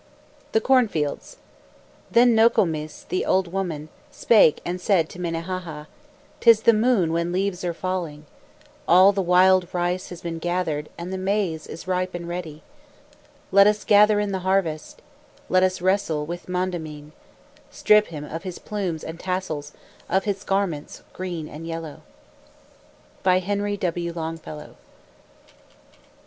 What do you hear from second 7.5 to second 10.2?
are falling; All the wild rice has